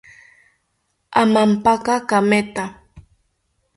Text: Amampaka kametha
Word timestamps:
Amampaka 1.21 1.95
kametha 2.09 2.65